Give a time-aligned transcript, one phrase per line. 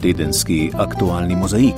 [0.00, 1.76] tedenski aktualni mozaik.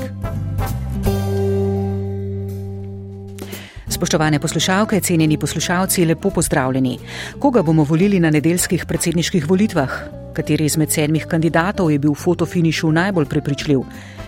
[3.89, 6.99] Spoštovane poslušalke, cenjeni poslušalci, lepo pozdravljeni.
[7.39, 9.91] Koga bomo volili na nedeljskih predsedniških volitvah?
[10.35, 13.81] Kateri izmed sedmih kandidatov je bil v fotofinišu najbolj prepričljiv?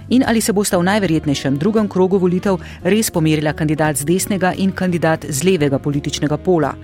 [0.09, 4.73] In ali se bosta v najverjetnejšem drugem krogu volitev res pomerila kandidat z desnega in
[4.73, 6.75] kandidat z levega političnega pola.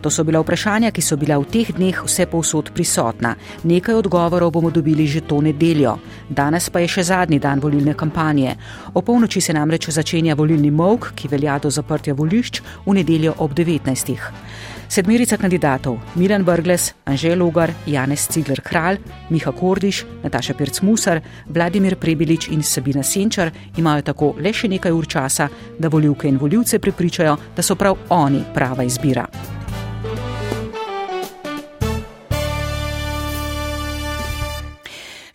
[0.00, 3.34] To so bila vprašanja, ki so bila v teh dneh vse povsod prisotna.
[3.64, 5.98] Nekaj odgovorov bomo dobili že to nedeljo.
[6.28, 8.56] Danes pa je še zadnji dan volilne kampanje.
[8.94, 13.54] O polnoči se namreč začenja volilni mok, ki velja do zaprtja volišč v nedeljo ob
[13.54, 14.79] 19.
[14.90, 18.98] Sedmerica kandidatov Milan Brgles, Anžel Logar, Janez Cigler Kralj,
[19.30, 24.90] Miha Kordiš, Nataša Pirc Musar, Vladimir Prebilič in Sabina Senčar imajo tako le še nekaj
[24.90, 25.46] ur časa,
[25.78, 29.59] da voljivke in voljivce prepričajo, da so prav oni prava izbira.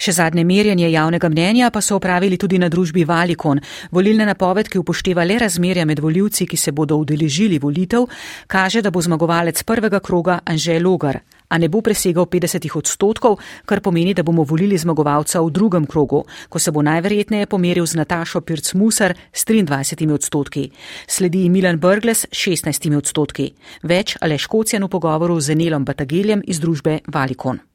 [0.05, 3.57] Še zadnje merjenje javnega mnenja pa so opravili tudi na družbi Valikon.
[3.89, 8.05] Volilne napovedke upošteva le razmerja med voljivci, ki se bodo udeležili volitev,
[8.45, 13.81] kaže, da bo zmagovalec prvega kroga Anžel Logar, a ne bo presegal 50 odstotkov, kar
[13.81, 18.45] pomeni, da bomo volili zmagovalca v drugem krogu, ko se bo najverjetneje pomeril z Natašo
[18.45, 20.69] Pirc Musar s 23 odstotki.
[21.07, 23.55] Sledi Milan Brgles s 16 odstotki.
[23.81, 27.65] Več ale Škocijan v pogovoru z Enelom Batageljem iz družbe Valikon.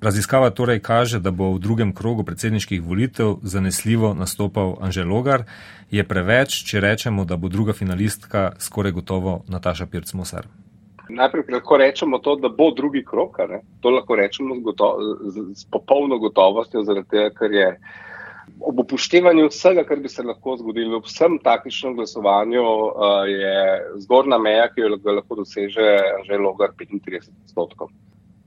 [0.00, 5.44] Raziskava torej kaže, da bo v drugem krogu predsedniških volitev zanesljivo nastopal Anžel Logar.
[5.90, 10.48] Je preveč, če rečemo, da bo druga finalistka skoraj gotovo Nataša Pirc-Mosar?
[11.10, 13.36] Najprej lahko rečemo to, da bo drugi krok.
[13.80, 14.90] To lahko rečemo z, goto
[15.36, 17.70] z popolno gotovostjo, zaradi tega, ker je
[18.60, 23.56] ob upoštevanju vsega, kar bi se lahko zgodilo v vsem taktičnem glasovanju, uh, je
[24.06, 27.92] zgornja meja, ki jo lahko doseže Anžel Logar 35 odstotkov.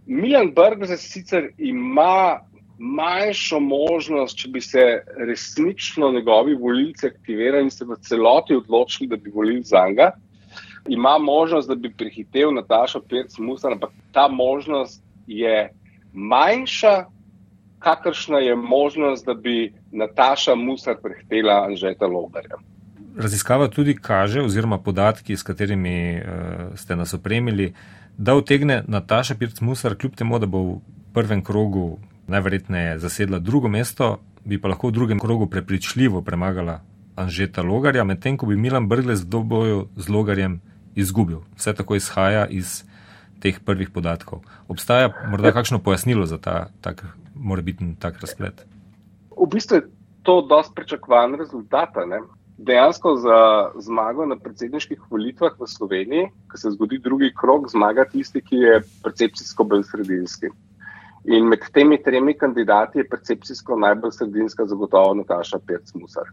[0.05, 2.39] Milan Brgler sicer ima
[2.77, 4.83] manjšo možnost, če bi se
[5.27, 10.11] resnično njegovi volilci aktivirali in se v celoti odločili, da bi volili za njega.
[10.89, 15.69] Ima možnost, da bi prihitev Nataša Pirc Musar, ampak ta možnost je
[16.13, 17.05] manjša,
[17.79, 22.59] kakršna je možnost, da bi Nataša Musar prihitela Anžeta Logarja.
[23.17, 26.23] Raziskava tudi kaže, oziroma podatki, s katerimi uh,
[26.75, 27.73] ste nas opremili,
[28.17, 30.79] da utegne Nataša Pirc-Musar, kljub temu, da bo v
[31.13, 31.97] prvem krogu
[32.27, 36.81] najverjetneje zasedla drugo mesto, bi pa lahko v drugem krogu prepričljivo premagala
[37.15, 40.61] Anžeta Logarja, medtem ko bi Milan Brgles v doboju z Logarjem
[40.95, 41.43] izgubil.
[41.57, 42.83] Vse tako izhaja iz
[43.39, 44.41] teh prvih podatkov.
[44.67, 48.65] Obstaja morda kakšno pojasnilo za ta tak, morebitni tak razplet?
[49.35, 49.87] V bistvu je
[50.23, 51.89] to dosti pričakovan rezultat.
[52.57, 58.41] Dejansko za zmago na predsedniških volitvah v Sloveniji, ko se zgodi drugi krok, zmaga tisti,
[58.41, 60.51] ki je percepcijsko bolj sredinski.
[61.23, 66.29] In med temi tremi kandidati je percepcijsko najbolj sredinska zagotovo Nataša Pirc-Musar.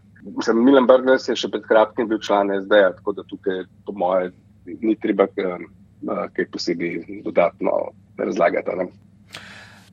[0.55, 4.33] Milan Brgles je še pred kratkim bil član SD, tako da tukaj, po moje,
[4.65, 5.63] ni treba eh,
[6.35, 7.71] kaj posebej dodatno
[8.17, 8.75] razlagati.
[8.77, 8.89] Ne?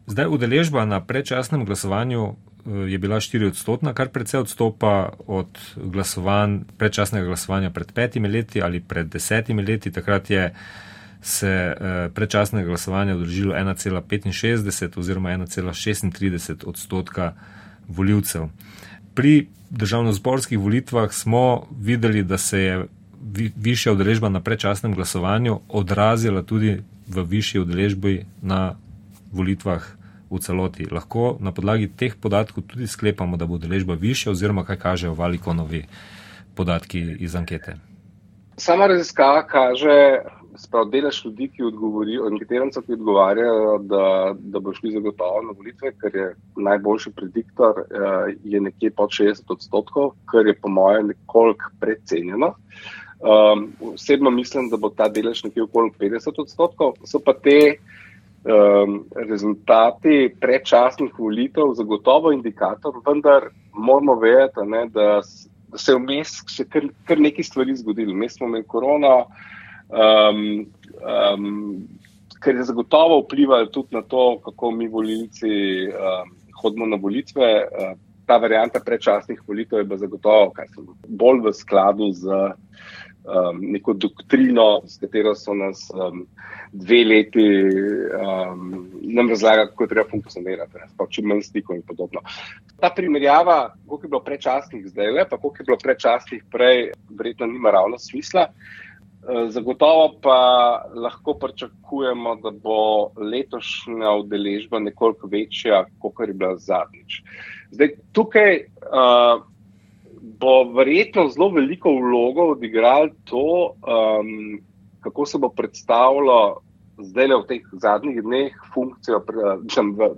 [0.09, 2.35] Zdaj, udeležba na predčasnem glasovanju
[2.67, 8.81] je bila 4 odstotna, kar precej odstopa od glasovanj, predčasnega glasovanja pred petimi leti ali
[8.81, 9.93] pred desetimi leti.
[9.93, 10.55] Takrat je
[11.23, 17.33] se eh, predčasnega glasovanja odložilo 1,65 oziroma 1,36 odstotka
[17.89, 18.49] voljivcev.
[19.15, 22.87] Pri državno-zborskih volitvah smo videli, da se je
[23.57, 28.77] višja udeležba na predčasnem glasovanju odrazila tudi v višji udeležbi na
[29.33, 29.98] volitvah
[30.31, 30.87] v celoti.
[30.91, 35.85] Lahko na podlagi teh podatkov tudi sklepamo, da bo deležba više oziroma kaj kažejo valikonovi
[36.55, 37.77] podatki iz ankete.
[38.57, 40.23] Sama raziskava kaže,
[40.59, 45.93] sprav delež ljudi, ki odgovorijo, anketirancov, ki odgovarjajo, da, da bo šli zagotovo na volitve,
[46.01, 51.71] ker je najboljši prediktor, eh, je nekje pod 60 odstotkov, kar je po mojem nekoliko
[51.81, 52.55] precenjeno.
[53.19, 57.79] Um, osebno mislim, da bo ta delež nekje okoli 50 odstotkov, so pa te
[58.49, 65.21] um, rezultati predčasnih volitev zagotovo indikator, vendar moramo vedeti, ne, da,
[65.69, 68.15] da se je vmes še kar, kar nekaj stvari zgodilo.
[68.15, 69.15] Mi smo imeli korona,
[69.89, 70.43] um,
[71.05, 71.47] um,
[72.41, 77.55] kar je zagotovo vplivalo tudi na to, kako mi volilci um, hodimo na volitve.
[77.69, 77.97] Uh,
[78.29, 80.53] ta varianta predčasnih volitev je bila zagotovo
[81.09, 82.29] bolj v skladu z
[83.29, 86.25] um, neko doktrino, s katero so nas um,
[86.73, 92.21] dve leti um, nam razlagali, kako treba funkcionirati, čim manj stikov in podobno.
[92.81, 97.47] Ta primerjava, koliko je bilo prečasnih zdaj, le, pa koliko je bilo prečasnih prej, verjetno
[97.47, 98.49] nima ravno smisla.
[99.49, 100.39] Zagotovo pa
[100.95, 107.23] lahko pričakujemo, da bo letošnja udeležba nekoliko večja, kot je bila zadnjič.
[107.71, 109.43] Zdaj, tukaj uh,
[110.21, 114.61] bo verjetno zelo veliko vlogo odigralo to, um,
[115.01, 116.61] kako se bo predstavljalo
[116.99, 119.71] zdaj v teh zadnjih dneh funkcijo pred,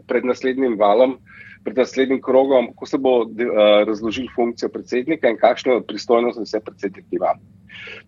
[0.09, 1.19] pred naslednjim valom,
[1.65, 3.31] pred naslednjim krogom, ko se bo uh,
[3.87, 7.35] razložil funkcijo predsednika in kakšno pristojnost vse predsednik ima.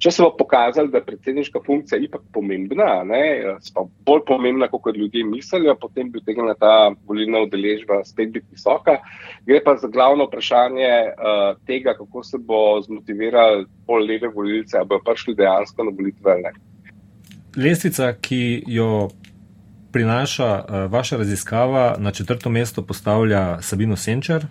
[0.03, 3.23] Če se bo pokazalo, da je predsedniška funkcija ipak pomembna, ne,
[3.75, 8.99] pa bolj pomembna, kot ljudje mislijo, potem bi utegnila ta volilna udeležba spet biti visoka.
[9.47, 14.89] Gre pa za glavno vprašanje uh, tega, kako se bo zmotivirali pol leve volilce, ali
[14.89, 16.55] bodo prišli dejansko na volitve ali ne.
[17.57, 19.09] Lestvica, ki jo
[19.93, 24.47] prinaša uh, vaša raziskava, na četrto mesto postavlja Sabino Senčer,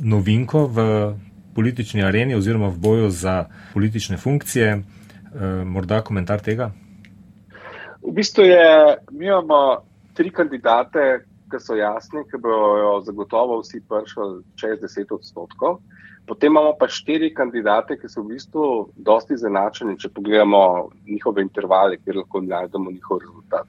[0.00, 0.88] novinko v
[1.54, 4.70] politični areni oziroma v boju za politične funkcije.
[4.70, 4.82] E,
[5.64, 6.70] morda komentar tega?
[8.02, 9.82] V bistvu je, mi imamo
[10.14, 15.78] tri kandidate, ki so jasni, ki bojo zagotovo vsi prišli čez 10 odstotkov.
[16.26, 18.66] Potem imamo pa štiri kandidate, ki so v bistvu
[18.96, 23.68] dosti zanačeni, če pogledamo njihove intervale, kjer lahko najdemo njihov rezultat.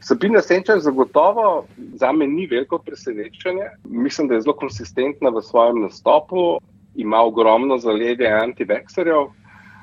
[0.00, 3.70] Sabina Senčer zagotovo za me ni veliko presenečenje.
[3.84, 6.58] Mislim, da je zelo konsistentna v svojem nastopu
[6.96, 9.26] ima ogromno zaledje antivekserjev,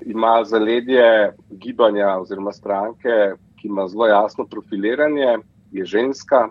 [0.06, 5.38] ima zaledje gibanja oziroma stranke, ki ima zelo jasno profiliranje,
[5.71, 6.48] je ženska.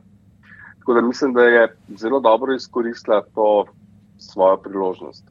[0.79, 3.65] Tako da mislim, da je zelo dobro izkoristila to
[4.19, 5.25] svojo priložnost.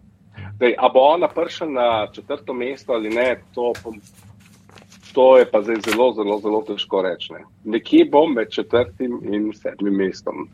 [0.60, 3.74] Dej, a bo ona prišla na četrto mesto ali ne, to,
[5.14, 7.34] to je pa zdaj zelo, zelo, zelo težko reči.
[7.34, 7.44] Ne.
[7.64, 10.48] Nekje bom med četrtim in sedmim mestom.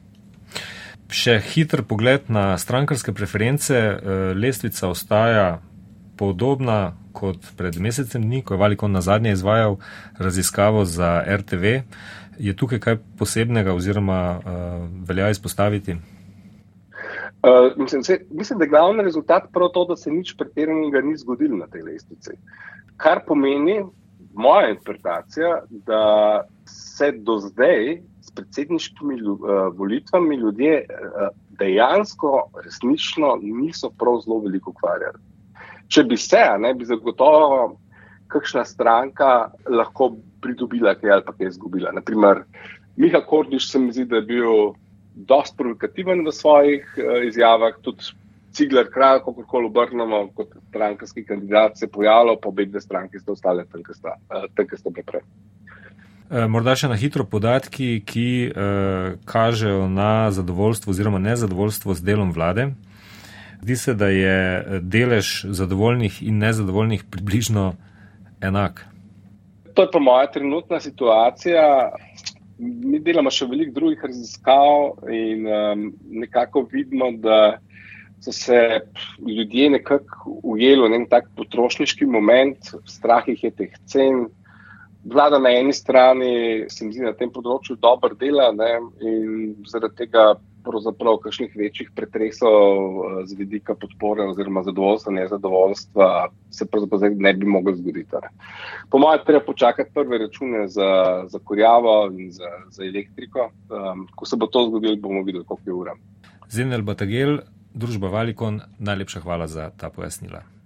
[1.08, 3.74] Še hiter pogled na strankarske preference.
[3.74, 5.60] Eh, lestvica ostaja
[6.18, 9.78] podobna kot pred mesecem dni, ko je Valikon na zadnje izvajal
[10.20, 11.82] raziskavo za RTV.
[12.38, 14.44] Je tukaj kaj posebnega oziroma uh,
[15.10, 15.96] velja izpostaviti?
[17.42, 21.18] Uh, mislim, se, mislim, da je glavni rezultat prav to, da se nič pretiranega ni
[21.18, 22.38] zgodilo na tej lestvici.
[22.98, 23.80] Kar pomeni,
[24.34, 26.04] moja interpretacija, da
[26.66, 27.98] se do zdaj
[28.38, 29.40] predsedniškimi uh,
[29.78, 31.28] volitvami ljudje uh,
[31.60, 32.32] dejansko,
[32.66, 35.20] resnično niso prav zelo veliko ukvarjali.
[35.88, 37.78] Če bi se, ne bi zagotovo
[38.32, 40.12] kakšna stranka lahko
[40.44, 41.94] pridobila kaj ali pa kaj izgubila.
[41.96, 42.44] Naprimer,
[42.98, 44.72] Miha Kordiš se mi zdi, da je bil
[45.28, 48.14] dost provokativen v svojih uh, izjavah, tudi
[48.58, 53.20] Cigler kralj, kako koli obrnemo, kot strankarski kandidat se je pojavljal, pa obe dve stranki
[53.20, 55.22] sta ostale tam, kjer sta bile prej.
[56.28, 62.34] Eh, morda še na hitro podatki, ki eh, kažejo na zadovoljstvo oziroma nezadovoljstvo z delom
[62.36, 62.74] vlade.
[63.62, 67.70] Zdi se, da je eh, delež zadovoljnih in nezadovoljnih približno
[68.44, 68.84] enak.
[69.72, 71.64] To je pa moja trenutna situacija.
[72.60, 75.84] Mi delamo še veliko drugih raziskav in um,
[76.26, 77.62] nekako vidimo, da
[78.20, 78.82] so se
[79.22, 84.26] ljudje nekako ujeli v en tak potrošniški moment, strah jih je teh cen,
[85.14, 88.72] vlada na eni strani, se mi zdi, na tem področju dobro dela ne,
[89.02, 90.34] in zaradi tega
[90.68, 96.10] pravzaprav kakšnih večjih pretresov eh, z vidika podpore oziroma zadovoljstva, nezadovoljstva
[96.52, 98.22] se pravzaprav ne bi moglo zgoditi.
[98.24, 98.32] Ne.
[98.92, 100.90] Po mojem, treba počakati prve račune za,
[101.28, 103.50] za kurjavo in za, za elektriko.
[103.70, 105.96] Um, ko se bo to zgodilo, bomo videli, koliko je ura.
[106.50, 107.40] Zenel Batagel,
[107.74, 110.57] družba Valikon, najlepša hvala za ta pojasnila.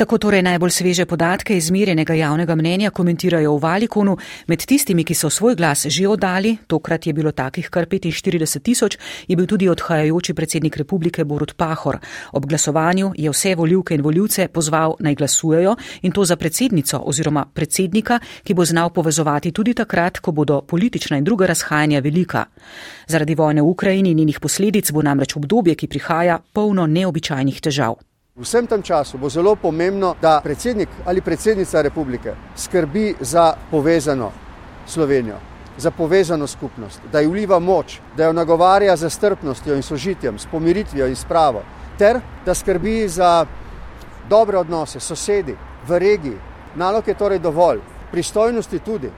[0.00, 4.16] Tako torej najbolj sveže podatke izmerjenega javnega mnenja komentirajo v Valikonu.
[4.48, 8.96] Med tistimi, ki so svoj glas že oddali, tokrat je bilo takih kar 45 tisoč,
[9.28, 11.98] je bil tudi odhajajoči predsednik republike Borut Pahor.
[12.32, 17.44] Ob glasovanju je vse voljivke in voljivce pozval naj glasujejo in to za predsednico oziroma
[17.54, 22.44] predsednika, ki bo znal povezovati tudi takrat, ko bodo politična in druga razhajanja velika.
[23.06, 28.09] Zaradi vojne v Ukrajini in njenih posledic bo namreč obdobje, ki prihaja, polno neobičajnih težav.
[28.40, 34.32] Vsem tem času bo zelo pomembno, da predsednik ali predsednica republike skrbi za povezano
[34.86, 35.36] Slovenijo,
[35.76, 40.46] za povezano skupnost, da ji vliva moč, da jo nagovarja za strpnostjo in sožitjem, s
[40.46, 41.62] pomiritvijo in spravo,
[41.98, 43.46] ter da skrbi za
[44.28, 45.56] dobre odnose s sosedi
[45.88, 46.38] v regiji.
[46.74, 47.80] Nalog je torej dovolj,
[48.10, 49.10] pristojnosti tudi.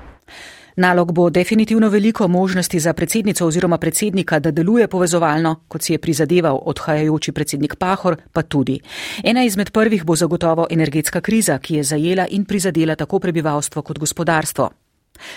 [0.76, 5.98] Nalog bo definitivno veliko možnosti za predsednico oziroma predsednika, da deluje povezovalno, kot si je
[5.98, 8.80] prizadeval odhajajoči predsednik Pahor, pa tudi.
[9.24, 13.98] Ena izmed prvih bo zagotovo energetska kriza, ki je zajela in prizadela tako prebivalstvo kot
[13.98, 14.70] gospodarstvo.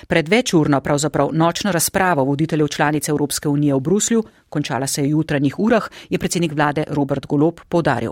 [0.07, 5.11] Pred večurno, pravzaprav nočno razpravo voditeljev članice Evropske unije v Bruslju, končala se je v
[5.11, 8.11] jutranjih urah, je predsednik vlade Robert Golob podaril.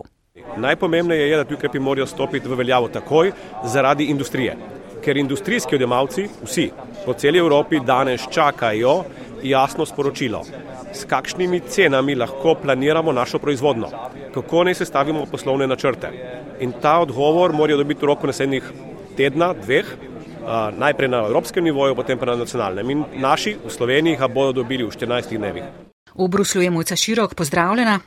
[0.58, 3.32] Najpomembneje je, da ti ukrepi morajo stopiti v veljavo takoj
[3.64, 4.58] zaradi industrije
[5.04, 6.70] ker industrijski odjemalci, vsi
[7.06, 9.04] po celi Evropi, danes čakajo
[9.44, 10.44] jasno sporočilo,
[10.94, 13.90] s kakšnimi cenami lahko planiramo našo proizvodno,
[14.34, 16.12] kako naj sestavimo poslovne načrte.
[16.60, 18.72] In ta odgovor morajo dobiti v roku naslednjih
[19.18, 19.86] tedna, dveh,
[20.78, 22.90] najprej na evropskem nivoju, potem pa na nacionalnem.
[22.90, 25.64] In naši v Sloveniji ga bodo dobili v 14 dnevih.
[26.16, 28.00] V Bruslu je mojca širok, pozdravljena.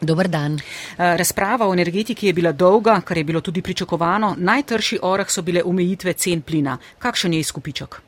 [0.00, 0.58] Dobar dan.
[0.98, 4.34] Razprava o energetiki je bila dolga, kar je bilo tudi pričakovano.
[4.38, 6.78] Najtrši orah so bile omejitve cen plina.
[6.98, 8.05] Kakšen je izkupiček?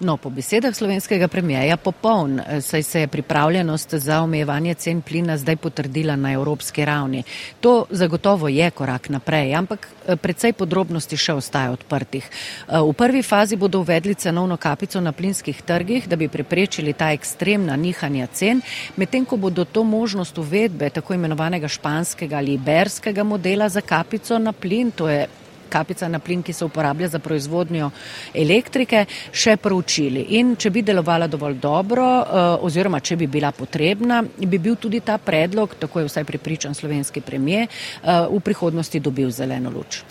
[0.00, 5.56] No, po besedah slovenskega premijeja popoln, saj se je pripravljenost za omejevanje cen plina zdaj
[5.56, 7.22] potrdila na evropski ravni.
[7.60, 12.24] To zagotovo je korak naprej, ampak eh, predvsej podrobnosti še ostaje odprtih.
[12.24, 17.12] Eh, v prvi fazi bodo uvedli cenovno kapico na plinskih trgih, da bi preprečili ta
[17.12, 18.60] ekstremna nihanja cen,
[18.96, 24.52] medtem ko bodo to možnost uvedbe tako imenovanega španskega ali iberskega modela za kapico na
[24.52, 25.26] plin, to je
[25.68, 27.90] kapica na plin, ki se uporablja za proizvodnjo
[28.34, 30.26] elektrike, še proučili.
[30.38, 35.00] In če bi delovala dovolj dobro eh, oziroma če bi bila potrebna, bi bil tudi
[35.00, 40.02] ta predlog, tako je vsaj pripričan slovenski premije, eh, v prihodnosti dobil zeleno luč.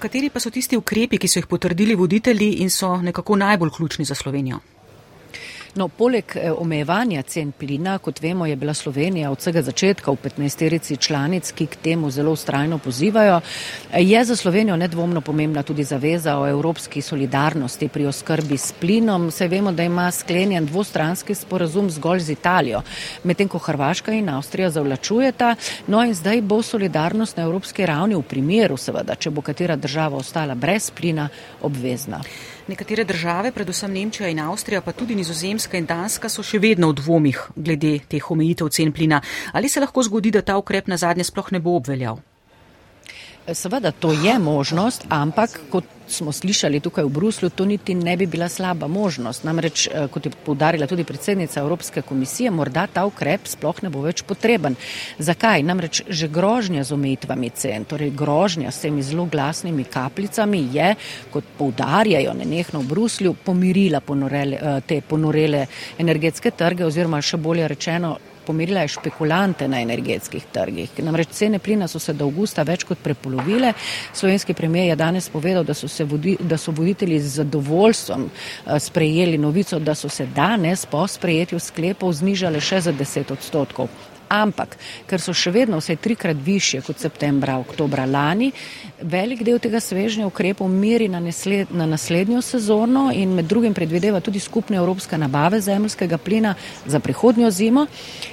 [0.00, 4.04] Kateri pa so tisti ukrepi, ki so jih potrdili voditelji in so nekako najbolj ključni
[4.08, 4.62] za Slovenijo?
[5.74, 10.20] No, poleg eh, omejevanja cen plina, kot vemo, je bila Slovenija od vsega začetka v
[10.22, 13.40] 15-terici članic, ki k temu zelo ustrajno pozivajo,
[13.98, 19.30] je za Slovenijo nedvomno pomembna tudi zaveza o evropski solidarnosti pri oskrbi s plinom.
[19.30, 22.82] Se vemo, da ima sklenjen dvostranski sporazum zgolj z Italijo,
[23.24, 25.56] medtem ko Hrvaška in Avstrija zavlačujeta.
[25.86, 30.22] No in zdaj bo solidarnost na evropski ravni v primeru, seveda, če bo katera država
[30.22, 31.28] ostala brez plina,
[31.62, 32.22] obvezna.
[32.64, 36.96] Nekatere države, predvsem Nemčija in Avstrija, pa tudi Nizozemska in Danska, so še vedno v
[36.96, 39.20] dvomih glede teh omejitev cen plina.
[39.52, 42.22] Ali se lahko zgodi, da ta ukrep na zadnje sploh ne bo obveljal?
[43.52, 48.26] Seveda, to je možnost, ampak kot smo slišali tukaj v Bruslu, to niti ne bi
[48.26, 49.44] bila slaba možnost.
[49.44, 54.00] Namreč, eh, kot je povdarila tudi predsednica Evropske komisije, morda ta ukrep sploh ne bo
[54.00, 54.76] več potreben.
[55.18, 55.62] Zakaj?
[55.62, 60.94] Namreč že grožnja z omejitvami cen, torej grožnja s temi zelo glasnimi kapljicami je,
[61.30, 65.66] kot povdarjajo nenehno v Bruslju, pomirila ponorele, eh, te ponorele
[65.98, 70.90] energetske trge oziroma še bolje rečeno pomirila je špekulante na energetskih trgih.
[71.04, 73.72] Namreč cene plina so se do avgusta več kot prepolovile.
[74.12, 79.38] Slovenski premijer je danes povedal, da so, vodi, da so voditelji z zadovoljstvom eh, sprejeli
[79.38, 83.88] novico, da so se danes po sprejetju sklepov znižale še za 10 odstotkov
[84.28, 84.76] ampak
[85.06, 88.52] ker so še vedno vse trikrat više kot septembra, oktobra lani,
[89.00, 94.20] velik del tega svežnja ukrepov meri na, nesled, na naslednjo sezono in med drugim predvideva
[94.20, 96.54] tudi skupne evropske nabave zemljskega plina
[96.86, 97.86] za prihodnjo zimo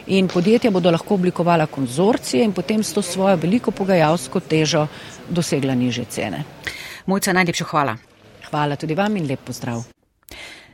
[0.08, 4.88] in podjetja bodo lahko oblikovala konzorcije in potem s to svojo veliko pogajalsko težo
[5.30, 6.44] dosegla niže cene.
[7.06, 7.98] Mojca, najlepša hvala.
[8.50, 10.01] Hvala tudi vam in lep pozdrav.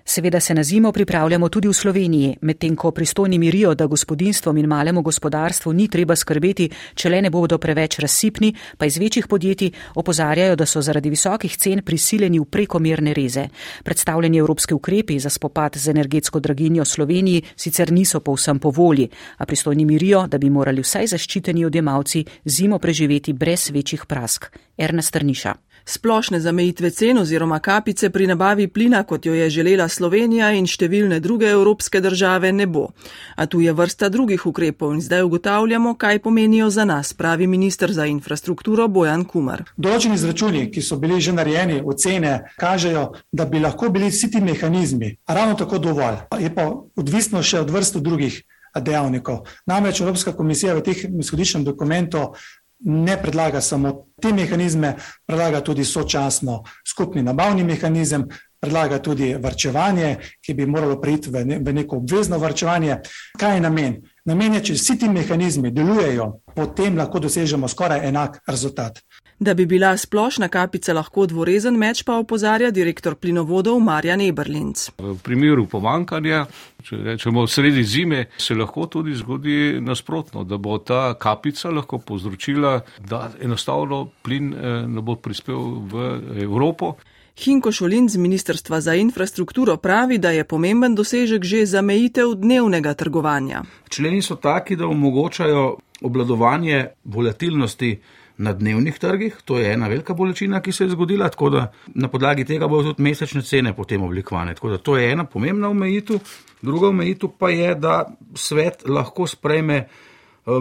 [0.09, 4.65] Seveda se na zimo pripravljamo tudi v Sloveniji, medtem ko pristojni mirijo, da gospodinstvom in
[4.65, 9.71] malemu gospodarstvu ni treba skrbeti, če le ne bodo preveč razsipni, pa iz večjih podjetij
[9.95, 13.49] opozarjajo, da so zaradi visokih cen prisiljeni v prekomerne reze.
[13.83, 19.45] Predstavljeni evropski ukrepi za spopad z energetsko draginjo Sloveniji sicer niso povsem po volji, a
[19.45, 24.45] pristojni mirijo, da bi morali vsaj zaščiteni odjemalci zimo preživeti brez večjih prask.
[24.77, 25.66] Erna Strniša.
[25.87, 31.21] Splošne zamejitve cen oziroma kapice pri nabavi plina, kot jo je želela Slovenija in številne
[31.23, 32.89] druge evropske države, ne bo.
[33.35, 37.93] A tu je vrsta drugih ukrepov in zdaj ugotavljamo, kaj pomenijo za nas, pravi ministr
[37.95, 39.63] za infrastrukturo Bojan Kumar.
[39.77, 44.43] Določeni izračuni, ki so bili že narejeni, ocene kažejo, da bi lahko bili vsi ti
[44.43, 46.19] mehanizmi ravno tako dovolj.
[46.43, 46.67] Je pa
[46.99, 48.43] odvisno še od vrstu drugih.
[48.81, 49.47] Dejavnikov.
[49.65, 52.33] Namreč Evropska komisija v teh izhodiščnem dokumentu
[52.79, 58.27] ne predlaga samo te mehanizme, predlaga tudi sočasno skupni nabavni mehanizem,
[58.59, 62.99] predlaga tudi vrčevanje, ki bi moralo priti v, ne, v neko obvezno vrčevanje.
[63.37, 63.97] Kaj je namen?
[64.25, 69.01] Namen je, če vsi ti mehanizmi delujejo, potem lahko dosežemo skoraj enak rezultat.
[69.39, 74.87] Da bi bila splošna kapica lahko dvorezen meč, pa opozarja direktor plinovodov Marjan Eberlinc.
[74.97, 76.47] V primeru pomankanja,
[76.83, 82.81] če rečemo sredi zime, se lahko tudi zgodi nasprotno, da bo ta kapica lahko povzročila,
[82.97, 86.09] da enostavno plin eh, ne bo prispel v
[86.41, 86.95] Evropo.
[87.37, 93.61] Hinko Šolin z Ministrstva za infrastrukturo pravi, da je pomemben dosežek že zamejitev dnevnega trgovanja.
[93.89, 97.99] Členi so taki, da omogočajo obladovanje volatilnosti
[98.37, 102.07] na dnevnih trgih, to je ena velika bolečina, ki se je zgodila, tako da na
[102.07, 104.53] podlagi tega bodo tudi mesečne cene potem oblikovane.
[104.55, 106.19] Tako da to je ena pomembna omejitev.
[106.61, 109.87] Druga omejitev pa je, da svet lahko sprejme eh,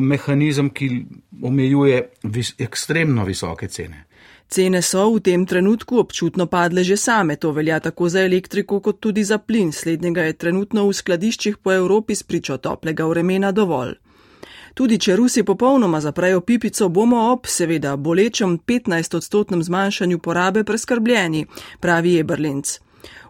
[0.00, 1.04] mehanizem, ki
[1.42, 4.06] omejuje vis ekstremno visoke cene.
[4.49, 9.00] Cene so v tem trenutku občutno padle že same, to velja tako za elektriko kot
[9.00, 14.05] tudi za plin, slednjega je trenutno v skladiščih po Evropi spričo toplega vremena dovolj.
[14.76, 21.47] Tudi če Rusi popolnoma zaprejo pipico, bomo ob seveda bolečem 15-odstotnem zmanjšanju porabe preskrbljeni,
[21.80, 22.75] pravi Eberlinc.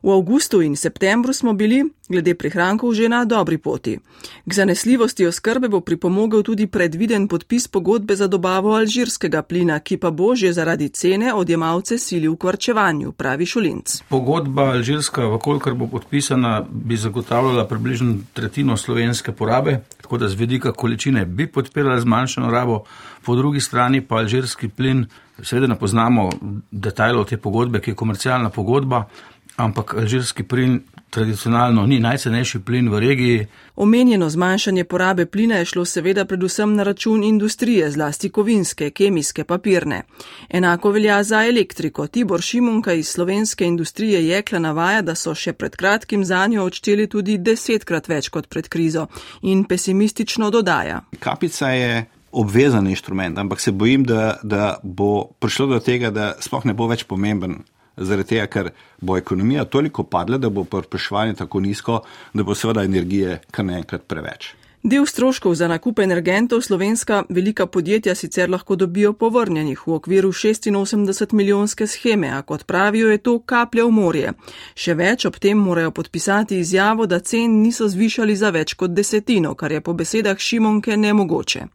[0.02, 3.98] V avgustu in septembru smo bili, glede prihrankov, že na dobri poti.
[4.46, 10.10] K zanesljivosti oskrbe bo pripomogel tudi predviden podpis pogodbe za dobavo alžirskega plina, ki pa
[10.10, 14.02] bo že zaradi cene odjemalce silil v kvarčevanju, pravi Šulinc.
[14.08, 20.72] Pogodba alžirska, vkolikor bo podpisana, bi zagotavljala približno tretjino slovenske porabe, tako da z vedika
[20.72, 22.84] količine bi podpirala zmanjšano rabo,
[23.26, 25.06] po drugi strani pa alžirski plin,
[25.42, 26.30] seveda ne poznamo
[26.70, 29.08] detajlov te pogodbe, ki je komercialna pogodba
[29.56, 33.46] ampak alžirski plin tradicionalno ni najcenejši plin v regiji.
[33.76, 40.02] Omenjeno zmanjšanje porabe plina je šlo seveda predvsem na račun industrije, zlasti kovinske, kemijske, papirne.
[40.48, 42.06] Enako velja za elektriko.
[42.06, 47.06] Tibor Šimunka iz slovenske industrije jekla navaja, da so še pred kratkim za njo odšteli
[47.06, 49.06] tudi desetkrat več kot pred krizo
[49.42, 51.00] in pesimistično dodaja.
[51.20, 56.64] Kapica je obvezan inštrument, ampak se bojim, da, da bo prišlo do tega, da sploh
[56.64, 57.62] ne bo več pomemben
[57.96, 62.02] zaradi tega, ker bo ekonomija toliko padla, da bo prešvanje tako nizko,
[62.34, 64.54] da bo seveda energije kar naenkrat preveč.
[64.86, 71.32] Del stroškov za nakup energentov slovenska velika podjetja sicer lahko dobijo povrnjenih v okviru 86
[71.32, 74.32] milijonske scheme, a kot pravijo, je to kaplja v morje.
[74.74, 79.54] Še več ob tem morajo podpisati izjavo, da cen niso zvišali za več kot desetino,
[79.54, 81.66] kar je po besedah Šimonke nemogoče.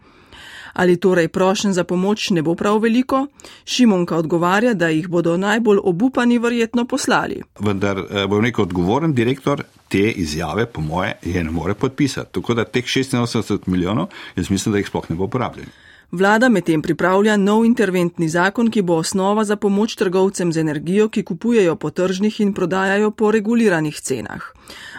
[0.73, 3.27] Ali torej prošen za pomoč ne bo prav veliko?
[3.65, 7.41] Šimonka odgovarja, da jih bodo najbolj obupani verjetno poslali.
[7.59, 12.33] Vendar eh, bo nek odgovoren direktor te izjave, po moje, je ne more podpisati.
[12.33, 15.67] Tako da teh 86 milijonov, jaz mislim, da jih sploh ne bo uporabljen.
[16.11, 21.23] Vlada medtem pripravlja nov interventni zakon, ki bo osnova za pomoč trgovcem z energijo, ki
[21.23, 24.49] kupujejo po tržnih in prodajajo po reguliranih cenah.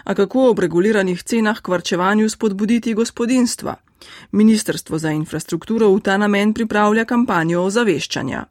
[0.03, 3.75] A kako ob reguliranih cenah k varčevanju spodbuditi gospodinstva?
[4.31, 8.45] Ministrstvo za infrastrukturo v ta namen pripravlja kampanjo ozaveščanja.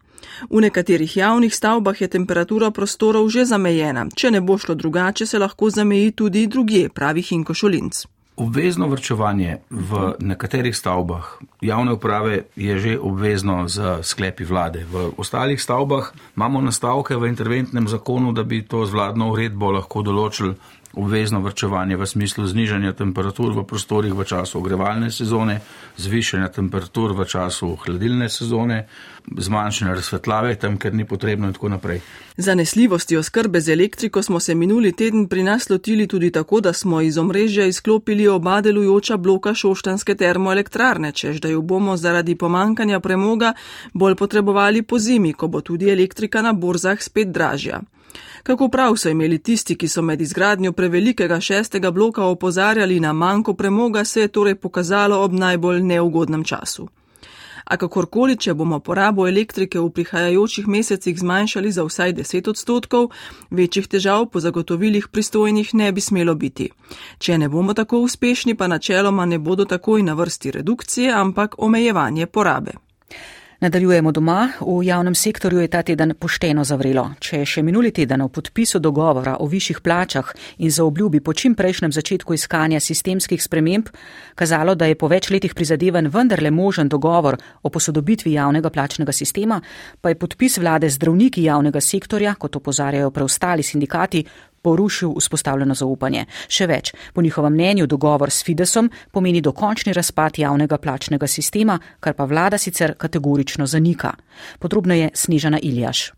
[0.51, 5.39] V nekaterih javnih stavbah je temperatura prostorov že zamejena, če ne bo šlo drugače, se
[5.39, 8.07] lahko zameji tudi drugje, pravi Hinko Šolinc.
[8.37, 14.87] Obvezno vrčevanje v nekaterih stavbah javne uprave je že obvezno z sklepi vlade.
[14.89, 20.03] V ostalih stavbah imamo nastavke v interventnem zakonu, da bi to z vladno uredbo lahko
[20.03, 20.57] določili
[20.93, 25.61] obvezno vrčevanje v smislu znižanja temperatur v prostorih v času ogrevalne sezone,
[25.97, 28.87] zvišanja temperatur v času hladilne sezone,
[29.39, 32.01] zmanjšanja razsvetljave tam, ker ni potrebno in tako naprej.
[32.37, 37.01] Zanesljivosti oskrbe z elektriko smo se minuli teden pri nas lotili tudi tako, da smo
[37.01, 43.55] iz omrežja izklopili oba delujoča bloka šoštanske termoelektrarne, čež da jo bomo zaradi pomankanja premoga
[43.93, 47.81] bolj potrebovali po zimi, ko bo tudi elektrika na borzah spet dražja.
[48.43, 53.55] Kako prav so imeli tisti, ki so med izgradnjo prevelikega šestega bloka opozarjali na manjko
[53.55, 56.89] premoga, se je torej pokazalo ob najbolj neugodnem času.
[57.65, 63.11] A kakorkoli, če bomo porabo elektrike v prihajajočih mesecih zmanjšali za vsaj 10 odstotkov,
[63.51, 66.71] večjih težav po zagotovilih pristojnih ne bi smelo biti.
[67.19, 72.27] Če ne bomo tako uspešni, pa načeloma ne bodo takoj na vrsti redukcije, ampak omejevanje
[72.27, 72.73] porabe.
[73.63, 74.49] Nadaljujemo doma.
[74.61, 77.05] V javnem sektorju je ta teden pošteno zavrelo.
[77.23, 81.31] Če je še minuli teden o podpisu dogovora o višjih plačah in za obljubi po
[81.33, 83.93] čim prejšnjem začetku iskanja sistemskih sprememb
[84.35, 89.61] kazalo, da je po več letih prizadevanj vendarle možen dogovor o posodobitvi javnega plačnega sistema,
[90.01, 94.25] pa je podpis vlade zdravniki javnega sektorja, kot opozarjajo preostali sindikati,
[94.63, 96.27] porušil vzpostavljeno zaupanje.
[96.49, 102.15] Še več, po njihovem mnenju dogovor s Fidesom pomeni dokončni razpad javnega plačnega sistema, kar
[102.15, 104.15] pa vlada sicer kategorično zanika.
[104.59, 106.13] Podrobno je Snežana Iljaš.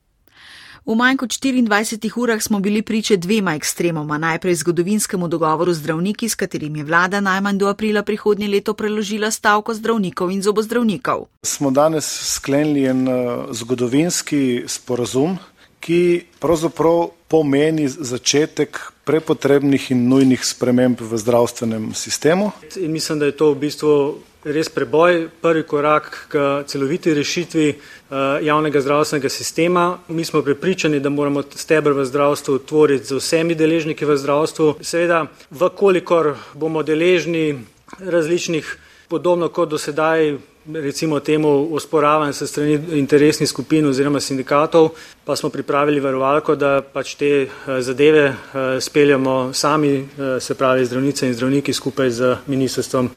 [0.84, 4.18] V manj kot 24 urah smo bili priče dvema ekstremoma.
[4.18, 9.30] Najprej zgodovinskemu dogovoru z zdravniki, s katerim je vlada najmanj do aprila prihodnje leto preložila
[9.30, 11.24] stavko zdravnikov in zobozdravnikov.
[11.42, 12.04] Smo danes
[12.34, 15.38] sklenili en uh, zgodovinski sporazum,
[15.84, 22.52] ki pravzaprav pomeni začetek prepotrebnih in nujnih sprememb v zdravstvenem sistemu.
[22.80, 23.92] In mislim, da je to v bistvu
[24.44, 27.76] res preboj, prvi korak k celoviti rešitvi eh,
[28.44, 29.98] javnega zdravstvenega sistema.
[30.08, 34.74] Mi smo prepričani, da moramo stebr v zdravstvu tvoriti z vsemi deležniki v zdravstvu.
[34.80, 37.60] Seveda, vkolikor bomo deležni
[38.00, 38.76] različnih,
[39.08, 40.36] podobno kot do sedaj,
[40.72, 44.88] recimo temu osporavanj se strani interesnih skupin oziroma sindikatov,
[45.24, 47.48] pa smo pripravili varovalko, da pač te eh,
[47.80, 53.10] zadeve eh, speljamo sami, eh, se pravi zdravnice in zdravniki skupaj z ministrstvom.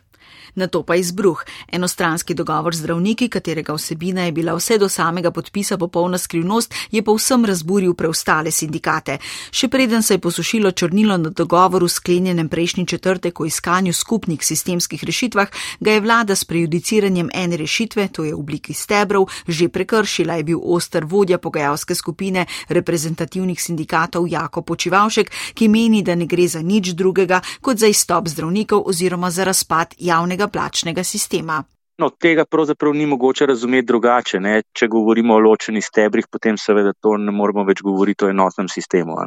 [0.57, 1.43] Na to pa izbruh.
[1.69, 7.03] Enostranski dogovor z zdravniki, katerega vsebina je bila vse do samega podpisa popolna skrivnost, je
[7.03, 9.19] povsem razburil preostale sindikate.
[9.51, 15.03] Še preden se je posušilo črnilo na dogovoru sklenjenem prejšnji četrtek o iskanju skupnih sistemskih
[15.03, 15.47] rešitvah,
[15.79, 20.43] ga je vlada s prejudiciranjem ene rešitve, to je v obliki stebrov, že prekršila, je
[20.43, 26.65] bil oster vodja pogajalske skupine reprezentativnih sindikatov Jako Počivalšek, ki meni, da ne gre za
[26.65, 31.63] nič drugega kot za izstop zdravnikov oziroma za razpad javnega plačnega sistema.
[31.97, 34.39] No, tega pravzaprav ni mogoče razumeti drugače.
[34.39, 34.61] Ne?
[34.73, 39.17] Če govorimo o ločenih stebrih, potem seveda to ne moramo več govoriti o enotnem sistemu.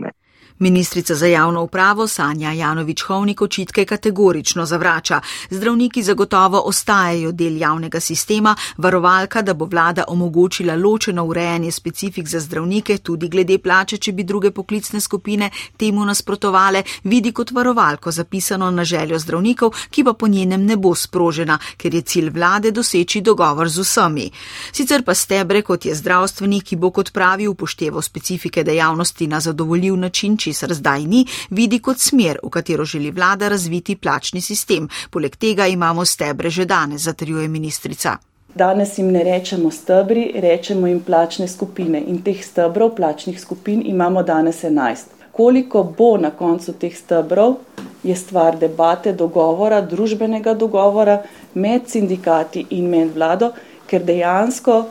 [0.60, 5.20] Ministrica za javno upravo Sanja Janovič-Hovnik očitke kategorično zavrača.
[5.50, 12.40] Zdravniki zagotovo ostajajo del javnega sistema, varovalka, da bo vlada omogočila ločeno urejanje specifik za
[12.40, 18.70] zdravnike, tudi glede plače, če bi druge poklicne skupine temu nasprotovale, vidi kot varovalko zapisano
[18.70, 23.20] na željo zdravnikov, ki pa po njenem ne bo sprožena, ker je cilj vlade doseči
[23.20, 24.30] dogovor z vsemi.
[24.72, 29.96] Sicer pa stebre, kot je zdravstveni, ki bo kot pravi upošteval specifike dejavnosti na zadovoljiv
[29.96, 34.88] način, česar zdaj ni, vidi kot smer, v katero želi vlada razviti plačni sistem.
[35.10, 38.18] Poleg tega imamo stebre že danes, zatrjuje ministrica.
[38.54, 44.22] Danes jim ne rečemo stebri, rečemo jim plačne skupine in teh stebrov plačnih skupin imamo
[44.22, 44.96] danes 11.
[45.32, 47.54] Koliko bo na koncu teh stebrov,
[48.02, 51.22] je stvar debate, dogovora, družbenega dogovora
[51.54, 53.52] med sindikati in med vlado,
[53.86, 54.84] ker dejansko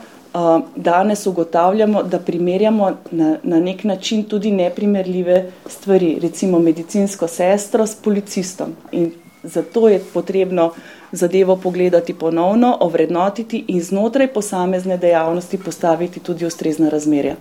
[0.76, 7.94] danes ugotavljamo, da primerjamo na, na nek način tudi neprimerljive stvari, recimo medicinsko sestro s
[7.94, 8.74] policistom.
[8.92, 9.12] In
[9.42, 10.72] zato je potrebno
[11.12, 17.36] zadevo pogledati ponovno, ovrednotiti in znotraj posamezne dejavnosti postaviti tudi ustrezna razmerja.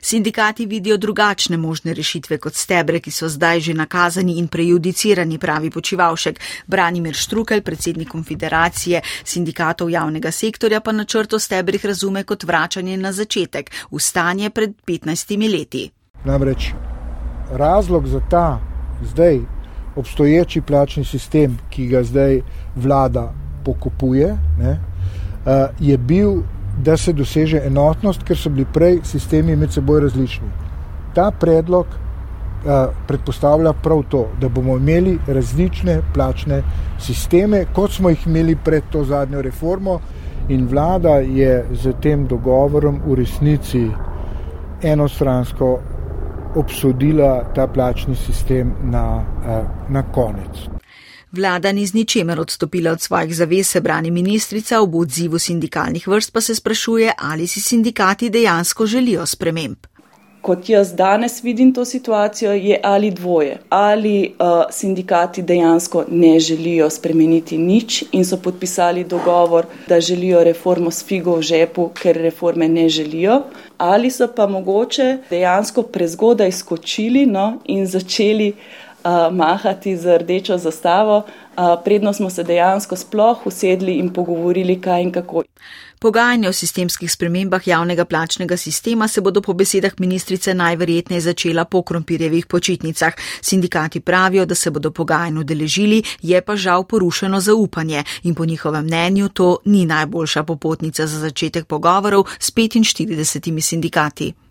[0.00, 5.70] Sindikati vidijo drugačne možne rešitve kot stebre, ki so zdaj že nakazani in prejudicirani, pravi
[5.70, 6.40] počivalšek.
[6.66, 13.70] Branimir Štrukelj, predsednik konfederacije sindikatov javnega sektorja, pa načrto stebrih razume kot vračanje na začetek,
[13.90, 15.90] v stanje pred 15 leti.
[16.24, 16.72] Namreč
[17.50, 18.60] razlog za ta
[19.02, 19.55] zdaj
[19.96, 22.40] obstoječi plačni sistem, ki ga zdaj
[22.76, 23.32] vlada
[23.64, 24.78] pokupuje, ne,
[25.46, 26.42] eh, je bil
[26.76, 30.48] da se doseže enotnost, ker so bili prej sistemi med seboj različni.
[31.14, 32.72] Ta predlog uh,
[33.08, 36.62] predpostavlja prav to, da bomo imeli različne plačne
[37.00, 40.00] sisteme, kot smo jih imeli pred to zadnjo reformo,
[40.48, 43.88] in vlada je z tem dogovorom v resnici
[44.82, 45.78] enostransko
[46.56, 50.68] obsodila ta plačni sistem na, uh, na konec.
[51.32, 56.32] Vlada ni z ničemer odstopila od svojih zavez, se brani ministrica, ob odzivu sindikalnih vrst
[56.32, 59.95] pa se sprašuje, ali si sindikati dejansko želijo sprememb.
[60.46, 63.56] Kot jaz danes vidim to situacijo, je ali dvoje.
[63.68, 70.90] Ali uh, sindikati dejansko ne želijo spremeniti nič in so podpisali dogovor, da želijo reformo
[70.90, 73.42] s figo v žepu, ker reforme ne želijo,
[73.78, 78.52] ali so pa mogoče dejansko prezgodaj skočili no, in začeli
[79.32, 81.22] mahati z rdečo zastavo,
[81.84, 85.42] predno smo se dejansko sploh usedli in pogovorili, kaj in kako.
[85.98, 91.82] Pogajanja o sistemskih spremembah javnega plačnega sistema se bodo po besedah ministrice najverjetneje začela po
[91.82, 93.12] krompirjevih počitnicah.
[93.40, 98.84] Sindikati pravijo, da se bodo pogajanj udeležili, je pa žal porušeno zaupanje in po njihovem
[98.84, 104.45] mnenju to ni najboljša popotnica za začetek pogovorov s 45 sindikati.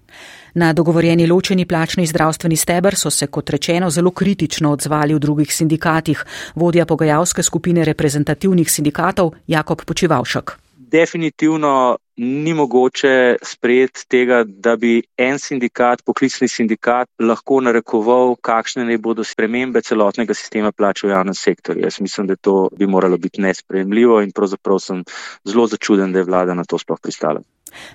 [0.56, 5.54] Na dogovorjeni ločeni plačni zdravstveni steber so se, kot rečeno, zelo kritično odzvali v drugih
[5.54, 6.22] sindikatih.
[6.56, 10.52] Vodja pogajalske skupine reprezentativnih sindikatov Jakob Počivalšek.
[10.78, 18.98] Definitivno ni mogoče sprejeti tega, da bi en sindikat, poklicni sindikat, lahko narekoval, kakšne ne
[18.98, 21.84] bodo spremembe celotnega sistema plač v javnem sektorju.
[21.84, 25.04] Jaz mislim, da to bi moralo biti nespremljivo in pravzaprav sem
[25.44, 27.44] zelo začuden, da je vlada na to sploh pristala.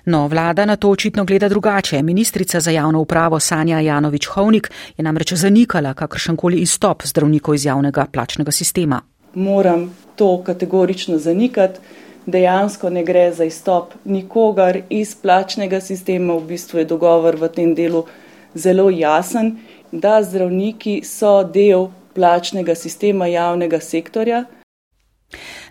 [0.05, 2.01] No, vlada na to očitno gleda drugače.
[2.01, 8.05] Ministrica za javno upravo Sanja Janovič Hovnik je namreč zanikala kakršenkoli izstop zdravnikov iz javnega
[8.11, 9.01] plačnega sistema.
[9.33, 11.79] Moram to kategorično zanikati.
[12.25, 16.33] Dejansko ne gre za izstop nikogar iz plačnega sistema.
[16.33, 18.05] V bistvu je dogovor v tem delu
[18.53, 19.57] zelo jasen,
[19.91, 24.45] da zdravniki so del plačnega sistema javnega sektorja.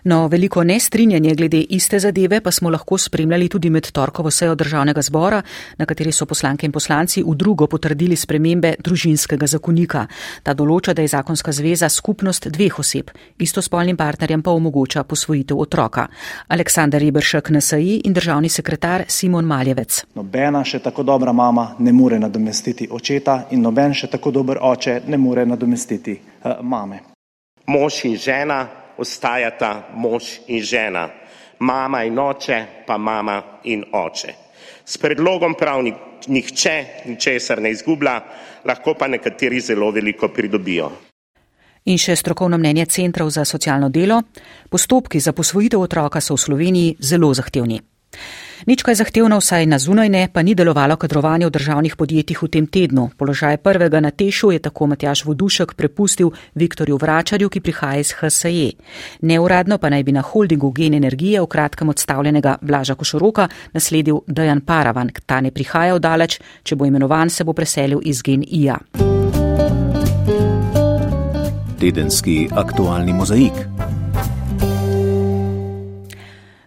[0.03, 5.01] No, veliko nestrinjanje glede iste zadeve pa smo lahko spremljali tudi med torkovo sejo državnega
[5.01, 5.41] zbora,
[5.77, 10.07] na kateri so poslanke in poslanci v drugo potrdili spremembe družinskega zakonika.
[10.43, 16.07] Ta določa, da je zakonska zveza skupnost dveh oseb, istospolnim partnerjem pa omogoča posvojitev otroka.
[16.47, 20.01] Aleksandar Iberšek NSI in državni sekretar Simon Maljevec.
[20.15, 25.01] Nobena še tako dobra mama ne more nadomestiti očeta in noben še tako dober oče
[25.07, 27.03] ne more nadomestiti uh, mame.
[27.69, 31.09] Mož in žena ostajata mož in žena,
[31.59, 34.33] mama in oče, pa mama in oče.
[34.85, 35.83] S predlogom prav
[36.27, 38.19] nihče ničesar ne izgublja,
[38.65, 40.91] lahko pa nekateri zelo veliko pridobijo.
[41.85, 44.21] In še strokovno mnenje centrov za socialno delo.
[44.69, 47.79] Postopki za posvojitev otroka so v Sloveniji zelo zahtevni.
[48.65, 52.47] Nič kaj zahtevno, vsaj na zunaj ne, pa ni delovalo kadrovanje v državnih podjetjih v
[52.47, 53.09] tem tednu.
[53.17, 58.71] Položaj prvega na tešu je tako Matjaš Vodušek prepustil Viktorju Vračarju, ki prihaja iz HSE.
[59.21, 64.61] Neuradno pa naj bi na holdingu Gen Energije v kratkem odstavljenega Blaža Košoroka nasledil Dajan
[64.61, 65.09] Paravan.
[65.25, 68.77] Ta ne prihaja v daleč, če bo imenovan, se bo preselil iz Gen IA.
[71.81, 74.00] Tedenski aktualni mozaik.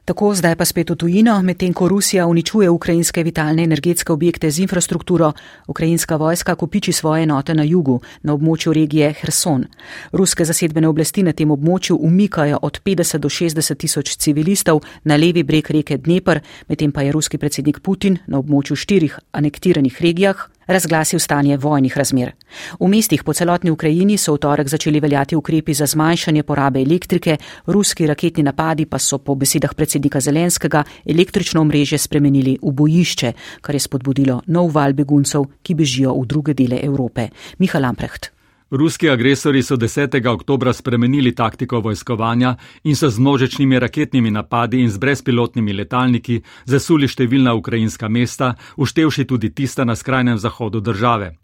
[0.04, 4.60] Tako zdaj pa spet v tujino, medtem ko Rusija uničuje ukrajinske vitalne energetske objekte z
[4.60, 5.32] infrastrukturo,
[5.66, 9.64] ukrajinska vojska kopiči svoje enote na jugu, na območju regije Herson.
[10.12, 15.42] Ruske zasedbene oblasti na tem območju umikajo od 50 do 60 tisoč civilistov na levi
[15.42, 21.18] breg reke Dnepr, medtem pa je ruski predsednik Putin na območju štirih anektiranih regijah razglasil
[21.18, 22.33] stanje vojnih razmer.
[22.81, 27.37] V mestih po celotni Ukrajini so v torek začeli veljati ukrepi za zmanjšanje porabe elektrike,
[27.66, 33.74] ruski raketni napadi pa so po besedah predsednika Zelenskega električno omrežje spremenili v bojišče, kar
[33.74, 37.29] je spodbudilo nov val beguncev, ki bežijo v druge dele Evrope.
[37.59, 38.33] Miha Lamprecht.
[38.76, 40.26] Ruski agresori so 10.
[40.28, 47.06] oktobra spremenili taktiko vojskovanja in so z množičnimi raketnimi napadi in z brezpilotnimi letalniki zasuli
[47.06, 51.37] številna ukrajinska mesta, uštevši tudi tista na skrajnem zahodu države.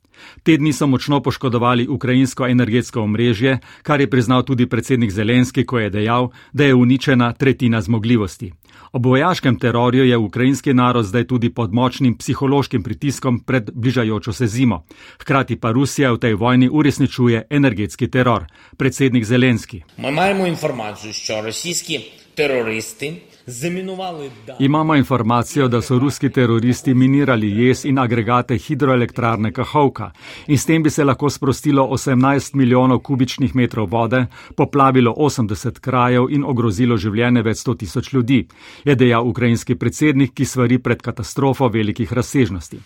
[0.43, 5.79] Te dni so močno poškodovali ukrajinsko energetsko omrežje, kar je priznal tudi predsednik Zelenski, ko
[5.79, 8.53] je dejal, da je uničena tretjina zmogljivosti.
[8.92, 14.46] Ob vojaškem terorju je ukrajinski narod zdaj tudi pod močnim psihološkim pritiskom pred bližajočo se
[14.46, 14.85] zimo.
[15.20, 18.44] Hkrati pa Rusija v tej vojni uresničuje energetski teror.
[18.76, 19.83] Predsednik Zelenski.
[19.98, 22.00] Imamo informacijo, da rusijski
[22.35, 23.30] teroristi
[24.59, 30.11] Imamo informacijo, da so ruski teroristi minirali jez in agregate hidroelektrarne Kahovka
[30.46, 34.26] in s tem bi se lahko sprostilo 18 milijonov kubičnih metrov vode,
[34.57, 38.46] poplavilo 80 krajev in ogrozilo življenje več 100 tisoč ljudi,
[38.85, 42.79] je dejal ukrajinski predsednik, ki svari pred katastrofo velikih razsežnosti.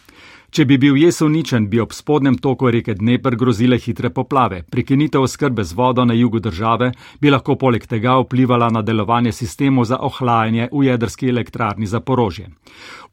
[0.51, 4.63] Če bi bil jes uničen, bi ob spodnjem toku reke Dnepr grozile hitre poplave.
[4.71, 9.85] Prekinitev oskrbe z vodo na jugu države bi lahko poleg tega vplivala na delovanje sistemov
[9.85, 12.49] za ohlajanje v jedrski elektrarni za porožje.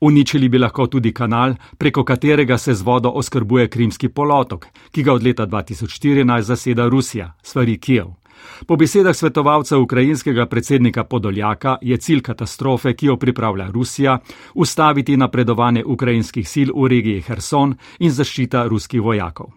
[0.02, 5.14] Uničili bi lahko tudi kanal, preko katerega se z vodo oskrbuje Krimski polotok, ki ga
[5.14, 8.21] od leta 2014 zaseda Rusija, svari Kijev.
[8.68, 14.20] Po besedah svetovalca ukrajinskega predsednika Podoljaka je cilj katastrofe, ki jo pripravlja Rusija,
[14.54, 19.52] ustaviti napredovanje ukrajinskih sil v regiji Herson in zaščita ruskih vojakov.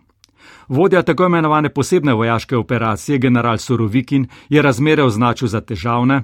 [0.68, 6.22] Vodja tako imenovane posebne vojaške operacije, general Surovikin, je razmere označil za težavne,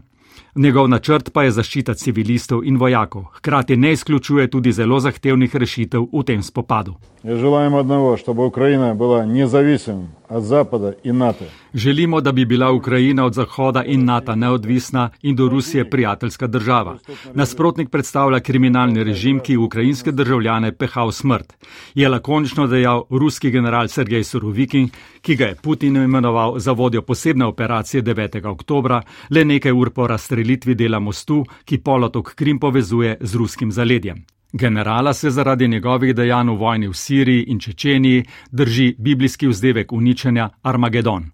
[0.55, 6.07] njegov načrt pa je zaščita civilistov in vojakov, hkrati ne izključuje tudi zelo zahtevnih rešitev
[6.13, 6.95] v tem spopadu.
[7.25, 11.45] Želimo odnovo, da bo Ukrajina bila nezavisna od Zapada in NATO.
[11.75, 16.99] Želimo, da bi bila Ukrajina od Zahoda in NATO neodvisna in do Rusije prijateljska država.
[17.35, 21.53] Nasprotnik predstavlja kriminalni režim, ki ukrajinske državljane peha v smrt.
[21.95, 24.89] Je lakonično dejal ruski general Sergej Surovikin,
[25.21, 28.47] ki ga je Putin imenoval za vodjo posebne operacije 9.
[28.47, 34.25] oktobra, le nekaj ur po razstrelitvi dela mostu, ki polotok Krim povezuje z ruskim zaledjem.
[34.53, 40.49] Generala se zaradi njegovih dejanj v vojni v Siriji in Čečeniji drži biblijski vzdevek uničenja
[40.63, 41.31] Armagedon.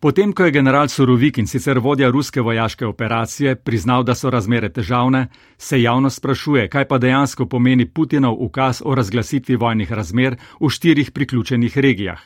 [0.00, 4.68] Potem, ko je general Surovik in sicer vodja ruske vojaške operacije priznal, da so razmere
[4.68, 10.68] težavne, se javnost sprašuje, kaj pa dejansko pomeni Putinov ukaz o razglasitvi vojnih razmer v
[10.68, 12.20] štirih priključenih regijah.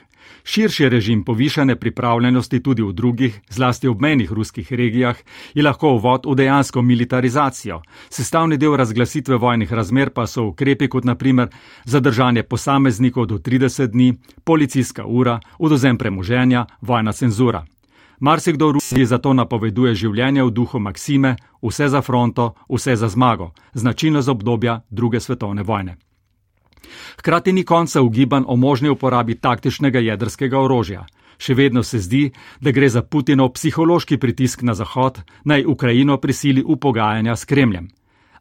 [0.44, 5.16] Širši režim povišane pripravljenosti tudi v drugih, zlasti obmejnih ruskih regijah,
[5.54, 7.82] je lahko uvod v dejansko militarizacijo.
[8.08, 11.48] Sestavni del razglasitve vojnih razmer pa so ukrepi kot naprimer
[11.84, 17.64] zadržanje posameznikov do 30 dni, policijska ura, odozem premoženja, vojna cenzura.
[18.20, 23.52] Marsikdo v Rusiji zato napoveduje življenje v duhu Maksime, vse za fronto, vse za zmago,
[23.72, 25.96] značilno za obdobja druge svetovne vojne.
[27.18, 31.06] Hkrati ni konca ugiban o možni uporabi taktičnega jedrskega orožja.
[31.40, 36.62] Še vedno se zdi, da gre za Putinov psihološki pritisk na Zahod, naj Ukrajino prisili
[36.62, 37.88] v pogajanja s Kremljem.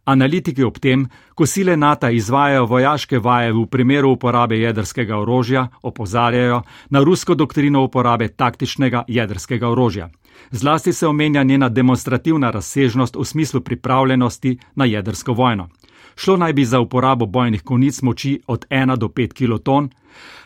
[0.09, 6.63] Analitiki ob tem, ko sile NATO izvajajo vojaške vaje v primeru uporabe jedrskega orožja, opozarjajo
[6.89, 10.09] na rusko doktrino uporabe taktičnega jedrskega orožja.
[10.51, 15.69] Zlasti se omenja njena demonstrativna razsežnost v smislu pripravljenosti na jedrsko vojno.
[16.15, 19.89] Šlo naj bi za uporabo bojnih konic moči od 1 do 5 kiloton,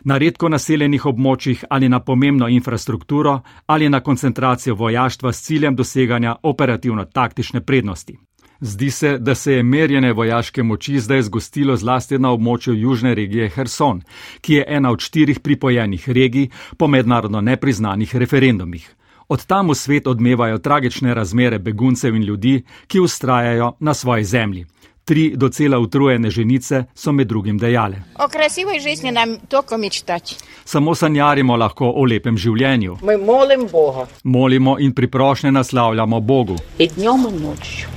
[0.04, 6.36] na redko naseljenih območjih ali na pomembno infrastrukturo ali na koncentracijo vojaštva s ciljem doseganja
[6.44, 8.18] operativno-taktične prednosti.
[8.60, 13.50] Zdi se, da se je merjene vojaške moči zdaj zgostilo zlasti na območju južne regije
[13.50, 14.02] Herson,
[14.42, 18.96] ki je ena od štirih pripojenih regij po mednarodno nepriznanih referendumih.
[19.28, 24.66] Od tam v svet odmevajo tragične razmere beguncev in ljudi, ki ustrajajo na svoji zemlji.
[25.05, 28.03] Tri docela utrujene ženice so med drugim dejale.
[28.21, 30.37] O krasivoj življenju nam toliko mečtati.
[30.65, 32.99] Samo sanjarimo lahko o lepem življenju.
[33.03, 34.07] Mi molim Boga.
[34.25, 36.57] Molimo in priprošnje naslavljamo Bogu.
[36.79, 37.89] In dnjem in nočjo.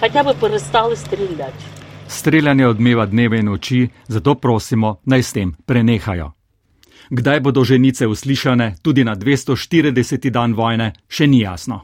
[0.00, 1.78] Хотя бы перестали стрелять.
[2.08, 6.32] Streljanje odmeva dneve in noči, zato prosimo, naj s tem prenehajo.
[7.10, 10.30] Kdaj bodo ženice uslišane tudi na 240.
[10.30, 11.80] dan vojne, še ni jasno.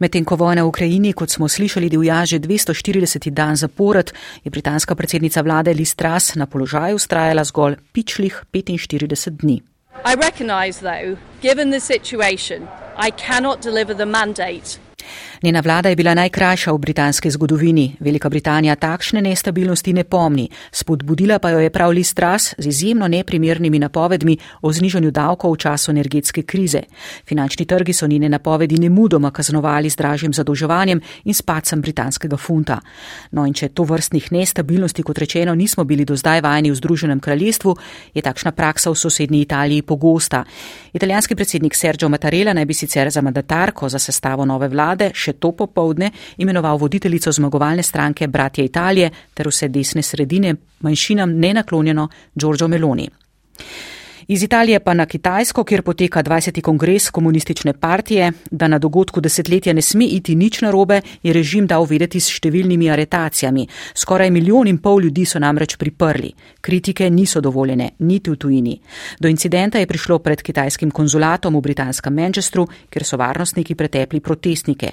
[0.00, 3.28] Medtem ko vojna v Ukrajini, kot smo slišali, divja že 240.
[3.36, 4.08] dan zapored,
[4.40, 9.60] je britanska predsednica vlade Liz Truss na položaju ustrajala zgolj pičlih 45 dni.
[10.04, 12.64] I recognize, though, given the situation,
[12.96, 14.80] I cannot deliver the mandate
[15.42, 17.96] Njena vlada je bila najkrajša v britanski zgodovini.
[18.00, 20.48] Velika Britanija takšne nestabilnosti ne pomni.
[20.72, 25.90] Spodbudila pa jo je prav Listras z izjemno neprimernimi napovedmi o znižanju davkov v času
[25.90, 26.82] energetske krize.
[27.24, 32.80] Finančni trgi so njene napovedi nemudoma kaznovali z dražjim zadolževanjem in s pacem britanskega funta.
[33.30, 37.20] No in če to vrstnih nestabilnosti, kot rečeno, nismo bili do zdaj vajeni v Združenem
[37.20, 37.76] kraljestvu,
[38.14, 40.44] je takšna praksa v sosednji Italiji pogosta.
[40.92, 45.52] Italijanski predsednik Sergio Mattarella naj bi sicer za mandatarko za sestavo nove vlade še to
[45.52, 53.08] popovdne imenoval voditeljico zmagovalne stranke Bratje Italije ter vse desne sredine manjšinam nenaklonjeno Giorgio Meloni.
[54.30, 56.60] Iz Italije pa na Kitajsko, kjer poteka 20.
[56.60, 61.82] kongres komunistične partije, da na dogodku desetletja ne sme iti nič narobe, je režim dal
[61.84, 63.66] vedeti s številnimi aretacijami.
[63.94, 66.30] Skoraj milijon in pol ljudi so namreč priprli.
[66.60, 68.76] Kritike niso dovoljene, niti v tujini.
[69.18, 74.92] Do incidenta je prišlo pred kitajskim konzulatom v britanskem Manchestru, kjer so varnostniki pretepli protestnike.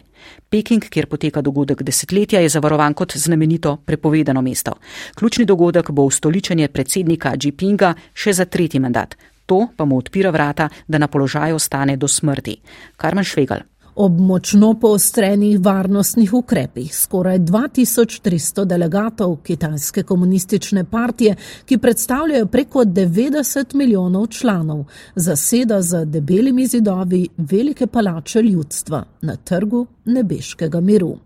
[0.50, 4.80] Peking, kjer poteka dogodek desetletja, je zavarovan kot znamenito prepovedano mesto.
[5.16, 9.14] Ključni dogodek bo ustoličenje predsednika Jinpinga še za tretji mandat.
[9.47, 12.57] To pa mu odpira vrata, da na položaju ostane do smrti.
[12.97, 13.59] Karmen Švegal.
[13.95, 23.75] Ob močno poostrenih varnostnih ukrepih skoraj 2300 delegatov Kitajske komunistične partije, ki predstavljajo preko 90
[23.75, 31.17] milijonov članov, zaseda za debelimi zidovi velike palače ljudstva na trgu nebeškega miru.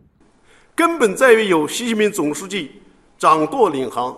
[0.76, 2.70] 根本在于有习近平总书记
[3.16, 4.14] 掌舵领航。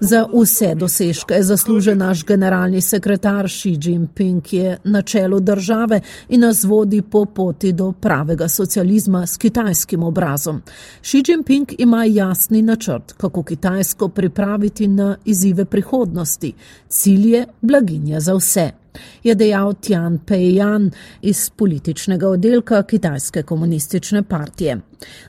[0.00, 6.00] Za vse dosežke je zaslužen naš generalni sekretar Xi Jinping, ki je na čelu države
[6.28, 10.62] in nas vodi po poti do pravega socializma s kitajskim obrazom.
[11.02, 16.52] Xi Jinping ima jasni načrt, kako Kitajsko pripraviti na izzive prihodnosti.
[16.88, 18.81] Cilj je blaginja za vse
[19.22, 20.90] je dejal Tian Peiyan
[21.22, 24.80] iz političnega oddelka Kitajske komunistične partije.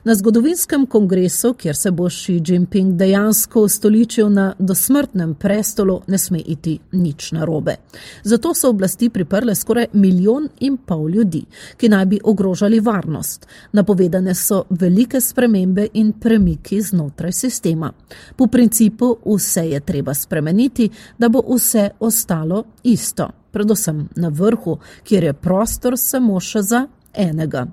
[0.04, 6.38] Na zgodovinskem kongresu, kjer se bo Xi Jinping dejansko ustoličil na dosmrtnem prestolu, ne sme
[6.38, 7.76] iti nič narobe.
[8.22, 11.44] Zato so oblasti priprle skoraj milijon in pol ljudi,
[11.76, 13.46] ki naj bi ogrožali varnost.
[13.72, 17.92] Napovedane so velike spremembe in premiki znotraj sistema.
[18.36, 25.30] Po principu vse je treba spremeniti, da bo vse ostalo isto predvsem na vrhu, kjer
[25.30, 27.66] je prostor samo še za enega.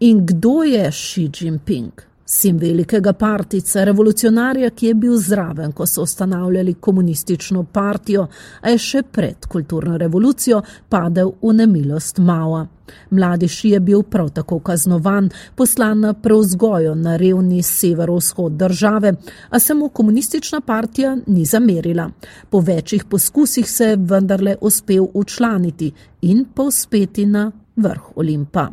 [0.00, 2.07] In kdo je Xi Jinping?
[2.27, 8.27] Sim velikega partica, revolucionarja, ki je bil zraven, ko so ustanavljali komunistično partijo,
[8.61, 12.61] a je še pred kulturno revolucijo padel v nemilost Mao.
[13.09, 19.13] Mladi Ši je bil prav tako kaznovan, poslan na preuzgojo na revni severovzhod države,
[19.49, 22.09] a se mu komunistična partija ni zamerila.
[22.49, 25.91] Po večjih poskusih se je vendarle uspel učlaniti
[26.21, 28.69] in povspeti na vrh Olimpa.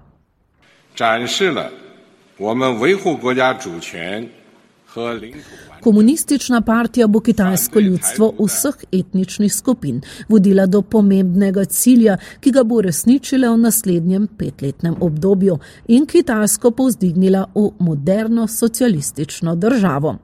[0.95, 1.71] 展示了
[5.81, 12.81] Komunistična partija bo kitajsko ljudstvo vseh etničnih skupin vodila do pomembnega cilja, ki ga bo
[12.81, 20.17] resničila v naslednjem petletnem obdobju in Kitajsko povzdignila v moderno socialistično državo.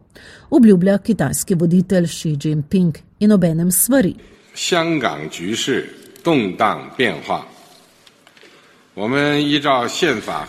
[0.51, 4.14] Obljublja kitajski voditelj Xi Jinping in obenem svari.
[4.57, 5.87] 香港局势
[6.24, 7.47] 动荡变化。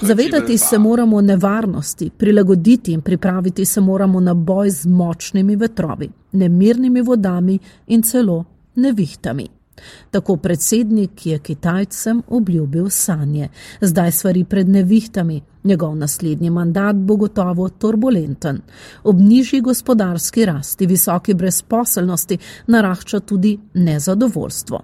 [0.01, 7.03] Zavedati se moramo nevarnosti, prilagoditi in pripraviti se moramo na boj z močnimi vetrovi, nemirnimi
[7.03, 9.49] vodami in celo nevihtami.
[10.11, 13.49] Tako predsednik je Kitajcem obljubil sanje.
[13.81, 18.61] Zdaj svari pred nevihtami, Njegov naslednji mandat bo gotovo turbulenten.
[19.05, 24.83] Ob nižji gospodarski rasti, visoki brezposelnosti narašča tudi nezadovoljstvo.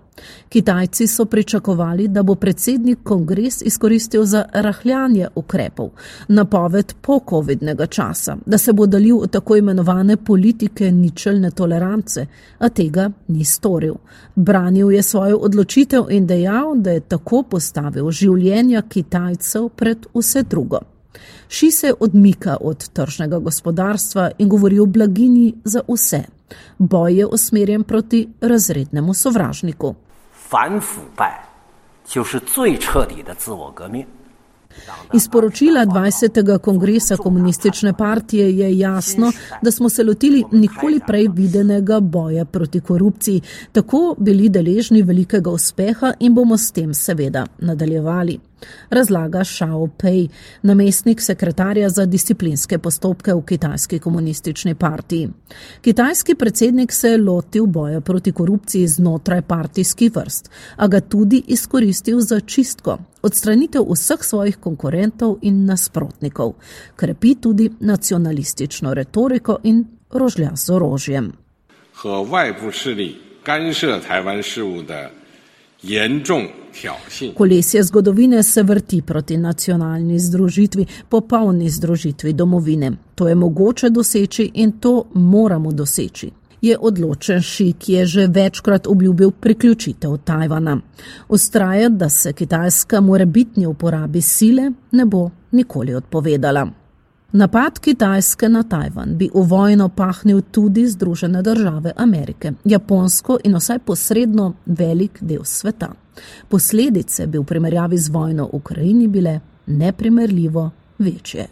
[0.49, 5.91] Kitajci so pričakovali, da bo predsednik kongres izkoristil za rahljanje ukrepov,
[6.29, 12.26] napoved po-covidnega časa, da se bo dalil od tako imenovane politike ničelne tolerance,
[12.59, 13.95] a tega ni storil.
[14.35, 20.68] Branil je svojo odločitev in dejal, da je tako postavil življenja Kitajcev pred vse drugo.
[21.49, 26.24] Ši se odmika od tržnega gospodarstva in govori o blaginji za vse.
[26.78, 29.95] Boj je usmerjen proti razrednemu sovražniku.
[30.54, 31.43] 反腐败
[32.06, 34.06] 就是最彻底的自我革命。
[35.14, 36.58] Iz poročila 20.
[36.58, 39.32] kongresa komunistične partije je jasno,
[39.62, 43.41] da smo se lotili nikoli prej videnega boja proti korupciji,
[43.72, 48.39] tako bili deležni velikega uspeha in bomo s tem seveda nadaljevali.
[48.89, 50.30] Razlaga Shao Pei,
[50.62, 55.30] namestnik sekretarja za disciplinske postopke v kitajski komunistični partiji.
[55.82, 62.20] Kitajski predsednik se je lotil boja proti korupciji znotraj partijskih vrst, a ga tudi izkoristil
[62.20, 66.54] za čistko, odstranitev vseh svojih konkurentov in nasprotnikov,
[66.95, 71.34] krepi tudi nacionalistično retoriko in rožlja z orožjem.
[71.93, 75.16] 和外部势力干涉台湾事务的严重挑衅。
[77.35, 82.93] Kolesje zgodovine se vrti proti nacionalni združitvi, popolni združitvi domovine.
[83.14, 86.31] To je mogoče doseči in to moramo doseči.
[86.61, 90.81] Je odločen Ši, ki je že večkrat obljubil priključitev Tajvana.
[91.29, 96.68] Ustraja, da se Kitajska morebitni uporabi sile ne bo nikoli odpovedala.
[97.33, 103.79] Napad Kitajske na Tajvan bi v vojno pahnil tudi Združene države Amerike, Japonsko in vsaj
[103.79, 105.91] posredno velik del sveta.
[106.49, 111.47] Posledice bi v primerjavi z vojno v Ukrajini bile neprimerljivo večje.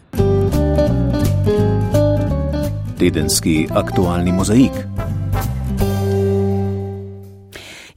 [2.97, 4.96] Tedenski aktualni mozaik.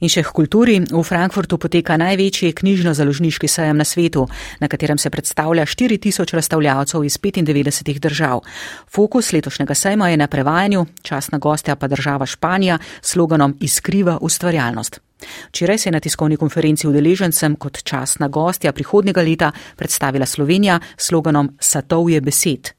[0.01, 0.79] In še k kulturi.
[0.81, 4.25] V Frankfurtu poteka največji knjižno-založniški sejem na svetu,
[4.59, 8.41] na katerem se predstavlja 4000 razstavljavcev iz 95 držav.
[8.89, 15.10] Fokus letošnjega sejma je na prevajanju, časna gostja pa država Španija s sloganom Iskriva ustvarjalnost.
[15.49, 21.07] Včeraj se je na tiskovni konferenci udeležencem kot častna gostja prihodnega leta predstavila Slovenija s
[21.07, 22.69] sloganom Satovje besed.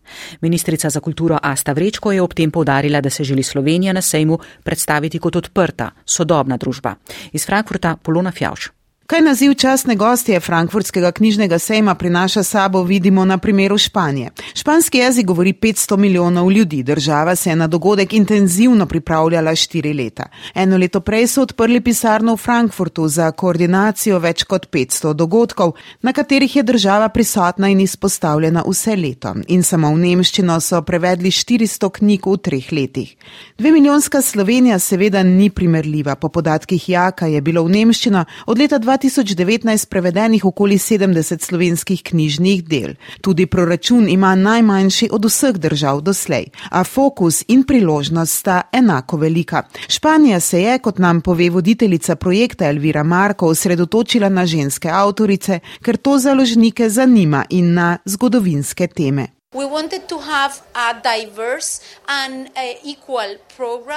[0.40, 4.38] Ministrica za kulturo Asta Vrečko je ob tem povdarila, da se želi Slovenija na sejmu
[4.64, 6.94] predstaviti kot odprta, sodobna družba.
[7.32, 8.81] Iz Frankfurta Polona Fjauš.
[9.12, 14.30] Kaj naziv častne gostje Frankfurtskega knjižnega sejma prinaša sabo, vidimo na primeru Španije.
[14.54, 20.26] Španski jezik govori 500 milijonov ljudi, država se je na dogodek intenzivno pripravljala štiri leta.
[20.54, 26.12] Eno leto prej so odprli pisarno v Frankfurtu za koordinacijo več kot 500 dogodkov, na
[26.12, 29.34] katerih je država prisotna in izpostavljena vse leto.
[29.48, 33.16] In samo v Nemščino so prevedli 400 knjig v treh letih.
[33.58, 36.16] Dve milijonska Slovenija seveda ni primerljiva.
[36.16, 42.64] Po podatkih Jaka je bilo v Nemščino od leta 2019 prevedenih okoli 70 slovenskih knjižnih
[42.64, 42.94] del.
[43.20, 49.62] Tudi proračun ima najmanjši od vseh držav doslej, a fokus in priložnost sta enako velika.
[49.88, 55.96] Španija se je, kot nam pove voditeljica projekta Elvira Marko, osredotočila na ženske avtorice, ker
[55.96, 59.41] to založnike zanima in na zgodovinske teme.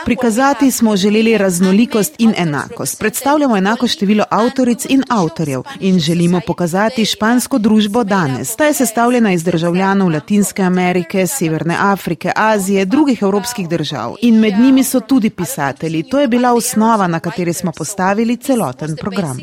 [0.06, 3.00] Prikazati smo želeli raznolikost in enakost.
[3.00, 8.56] Predstavljamo enako število avtoric in avtorjev in želimo pokazati špansko družbo danes.
[8.56, 14.60] Ta je sestavljena iz državljanov Latinske Amerike, Severne Afrike, Azije, drugih evropskih držav in med
[14.60, 16.04] njimi so tudi pisatelji.
[16.04, 19.40] To je bila osnova, na kateri smo postavili celoten program.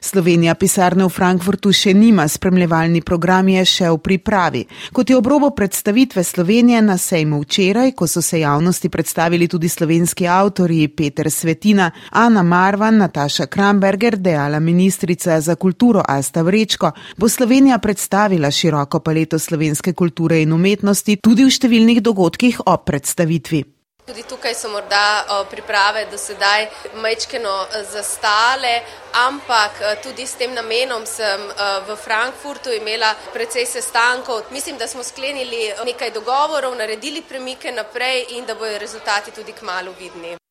[0.00, 4.62] Slovenija pisarne v Frankfurtu še nima, spremljevalni program je še v pripravi.
[4.94, 10.28] Kot je obrobo predstavitve Slovenije na sejmu včeraj, ko so se javnosti predstavili tudi slovenski
[10.28, 17.78] avtorji Peter Svetina, Ana Marvan, Nataša Kramberger, dejala ministrica za kulturo Asta Vrečko, bo Slovenija
[17.78, 23.71] predstavila široko paleto slovenske kulture in umetnosti tudi v številnih dogodkih o predstavitvi.
[24.06, 26.66] Tudi tukaj so morda priprave do sedaj
[27.04, 27.52] majčkeno
[27.92, 28.82] zastale,
[29.14, 31.46] ampak tudi s tem namenom sem
[31.86, 34.50] v Frankfurtu imela precej sestankov.
[34.50, 39.94] Mislim, da smo sklenili nekaj dogovorov, naredili premike naprej in da bojo rezultati tudi kmalo
[39.98, 40.41] vidni.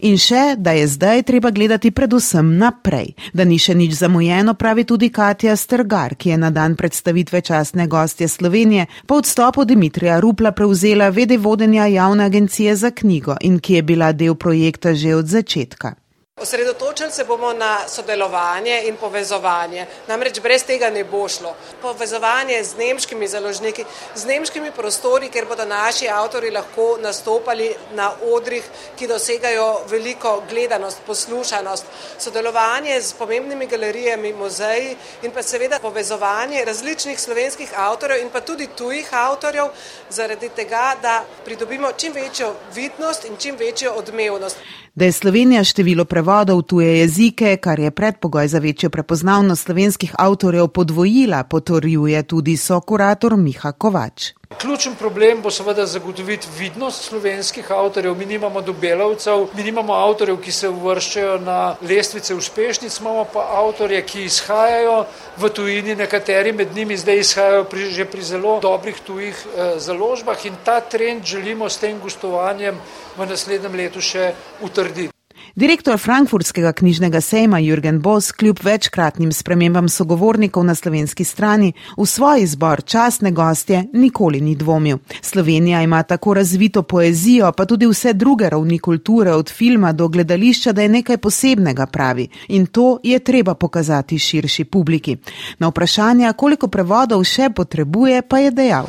[0.00, 4.84] In še, da je zdaj treba gledati predvsem naprej, da ni še nič zamujeno, pravi
[4.84, 10.52] tudi Katja Strgar, ki je na dan predstavitve častne gostje Slovenije po odstopu Dimitrija Rupla
[10.52, 15.26] prevzela vede vodenja javne agencije za knjigo in ki je bila del projekta že od
[15.26, 15.94] začetka.
[16.40, 19.86] Osredotočili se bomo na sodelovanje in povezovanje.
[20.08, 21.54] Namreč brez tega ne bo šlo.
[21.82, 23.84] Povezovanje z nemškimi založniki,
[24.14, 28.64] z nemškimi prostori, ker bodo naši avtori lahko nastopali na odrih,
[28.96, 31.84] ki dosegajo veliko gledanost, poslušanost.
[32.18, 38.66] Sodelovanje z pomembnimi galerijami, muzeji in pa seveda povezovanje različnih slovenskih avtorjev in pa tudi
[38.76, 39.68] tujih avtorjev,
[40.08, 44.56] zaradi tega, da pridobimo čim večjo vidnost in čim večjo odmevnost.
[45.00, 50.12] Da je Slovenija število prevodov v tuje jezike, kar je predpogoj za večjo prepoznavnost slovenskih
[50.18, 54.32] avtorjev, podvojila, potrjuje tudi sokurator Miha Kovač.
[54.58, 58.14] Ključen problem bo seveda zagotoviti vidnost slovenskih avtorjev.
[58.14, 64.02] Mi nimamo dobelavcev, mi nimamo avtorjev, ki se uvrščajo na lestvice uspešnic, imamo pa avtorje,
[64.02, 65.04] ki izhajajo
[65.36, 70.44] v tujini, nekateri med njimi zdaj izhajajo pri, že pri zelo dobrih tujih eh, založbah
[70.46, 72.76] in ta trend želimo s tem gostovanjem
[73.16, 75.19] v naslednjem letu še utrditi.
[75.54, 82.42] Direktor frankfurtskega knjižnega sejma Jürgen Bos kljub večkratnim spremembam sogovornikov na slovenski strani v svoj
[82.42, 84.98] izbor častne gostje nikoli ni dvomil.
[85.22, 90.72] Slovenija ima tako razvito poezijo, pa tudi vse druge ravni kulture, od filma do gledališča,
[90.72, 95.16] da je nekaj posebnega pravi in to je treba pokazati širši publiki.
[95.58, 98.86] Na vprašanje, koliko prevodov še potrebuje, pa je dejal.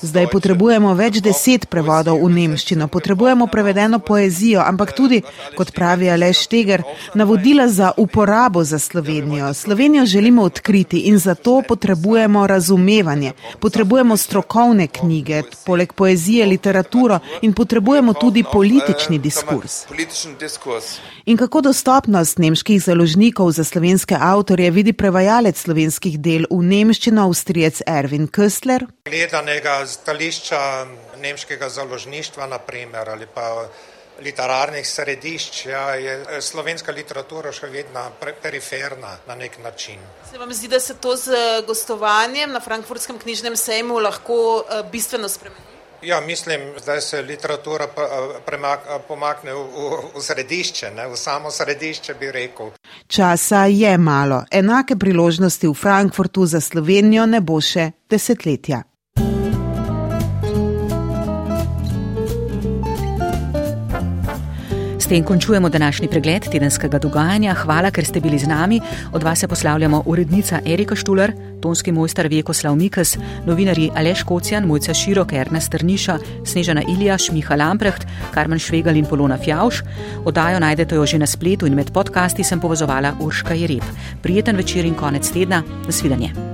[0.00, 5.18] Zdaj potrebujemo več deset prevodov v nemščino, potrebujemo prevedeno poezijo, ampak tudi,
[5.56, 6.84] kot pravi Aleš Teger,
[7.18, 9.50] navodila za uporabo za Slovenijo.
[9.54, 18.12] Slovenijo želimo odkriti in zato potrebujemo razumevanje, potrebujemo strokovne knjige, poleg poezije literaturo in potrebujemo
[18.12, 19.86] tudi politični diskurs.
[21.24, 27.82] In kako dostopnost nemških založnikov za slovenske avtorje vidi prevajalec slovenskih del v nemščino, avstrijec
[28.04, 28.84] Erwin Köstler?
[29.08, 30.60] Gledanega stališča
[31.22, 33.68] nemškega založništva, naprimer, ali pa
[34.20, 38.04] literarnih središč, ja, je slovenska literatura še vedno
[38.42, 39.98] periferna na nek način.
[40.30, 44.36] Se vam zdi, da se to z gostovanjem na Frankfurtskem knjižnem sejmu lahko
[44.92, 45.73] bistveno spremeni?
[46.04, 47.86] Ja, mislim, da se literatura
[49.08, 52.70] pomakne v, v, v središče, ne, v samo središče bi rekel.
[53.06, 58.82] Časa je malo, enake priložnosti v Frankfurtu za Slovenijo ne bo še desetletja.
[65.04, 67.54] S tem končujemo današnji pregled tedenskega dogajanja.
[67.54, 68.80] Hvala, ker ste bili z nami.
[69.12, 74.94] Od vas se poslavljamo urednica Erika Štuler, tonski mojster Vjekoslav Mikas, novinarji Aleš Kocijan, Mojca
[74.94, 79.82] Širok, Erna Strniša, Snežana Iljaš, Miha Lamprecht, Karmen Švegal in Polona Fjauš.
[80.24, 83.84] Odajo najdete jo že na spletu in med podcasti sem povezovala Urška Jereb.
[84.22, 85.62] Prijeten večer in konec tedna.
[85.86, 86.53] Nasvidenje.